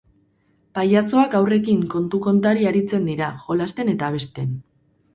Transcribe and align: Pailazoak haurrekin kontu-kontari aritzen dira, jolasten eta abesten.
Pailazoak 0.77 1.35
haurrekin 1.41 1.85
kontu-kontari 1.95 2.67
aritzen 2.73 3.09
dira, 3.13 3.31
jolasten 3.47 3.97
eta 3.97 4.13
abesten. 4.13 4.61